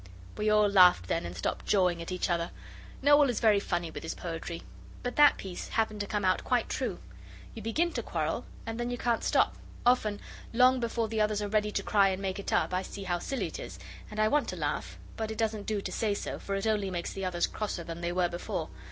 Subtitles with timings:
[0.35, 2.49] We all laughed then and stopped jawing at each other.
[3.03, 4.63] Noel is very funny with his poetry.
[5.03, 6.97] But that piece happened to come out quite true.
[7.53, 10.19] You begin to quarrel and then you can't stop; often,
[10.53, 13.19] long before the others are ready to cry and make it up, I see how
[13.19, 13.77] silly it is,
[14.09, 16.89] and I want to laugh; but it doesn't do to say so for it only
[16.89, 18.69] makes the others crosser than they were before.